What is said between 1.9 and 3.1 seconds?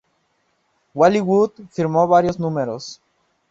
varios números.